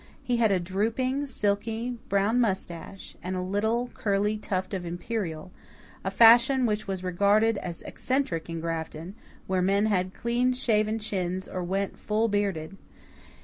He 0.23 0.37
had 0.37 0.51
a 0.51 0.59
drooping, 0.59 1.27
silky, 1.27 1.99
brown 2.09 2.39
moustache, 2.41 3.15
and 3.21 3.35
a 3.35 3.39
little 3.43 3.91
curly 3.93 4.35
tuft 4.35 4.73
of 4.73 4.83
imperial, 4.83 5.51
a 6.03 6.09
fashion 6.09 6.65
which 6.65 6.87
was 6.87 7.03
regarded 7.03 7.59
as 7.59 7.83
eccentric 7.83 8.49
in 8.49 8.61
Grafton, 8.61 9.13
where 9.45 9.61
men 9.61 9.85
had 9.85 10.15
clean 10.15 10.53
shaven 10.53 10.97
chins 10.97 11.47
or 11.47 11.63
went 11.63 11.99
full 11.99 12.29
bearded. 12.29 12.77